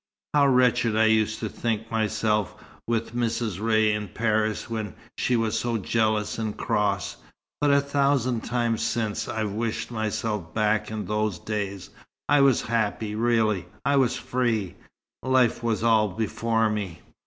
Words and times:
How 0.33 0.47
wretched 0.47 0.95
I 0.97 1.05
used 1.05 1.39
to 1.41 1.47
think 1.47 1.91
myself, 1.91 2.55
with 2.87 3.15
Mrs. 3.15 3.63
Ray 3.63 3.93
in 3.93 4.07
Paris, 4.07 4.67
when 4.67 4.95
she 5.19 5.35
was 5.35 5.59
so 5.59 5.77
jealous 5.77 6.39
and 6.39 6.57
cross! 6.57 7.17
But 7.59 7.69
a 7.69 7.81
thousand 7.81 8.41
times 8.43 8.81
since, 8.81 9.27
I've 9.27 9.51
wished 9.51 9.91
myself 9.91 10.55
back 10.55 10.89
in 10.89 11.05
those 11.05 11.37
days. 11.37 11.91
I 12.27 12.41
was 12.41 12.63
happy, 12.63 13.13
really. 13.13 13.67
I 13.85 13.97
was 13.97 14.15
free. 14.17 14.73
Life 15.21 15.61
was 15.61 15.83
all 15.83 16.07
before 16.07 16.67
me." 16.67 17.01